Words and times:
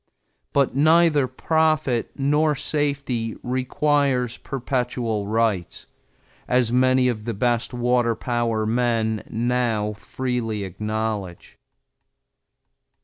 But 0.51 0.75
neither 0.75 1.27
profit 1.27 2.09
nor 2.17 2.55
safety 2.55 3.35
requires 3.43 4.35
perpetual 4.37 5.27
rights, 5.27 5.85
as 6.47 6.71
many 6.71 7.07
of 7.07 7.25
the 7.25 7.35
best 7.35 7.71
water 7.71 8.15
power 8.15 8.65
men 8.65 9.23
now 9.29 9.93
freely 9.93 10.63
acknowledge. 10.63 11.55